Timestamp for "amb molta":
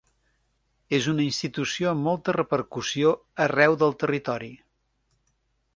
1.91-2.35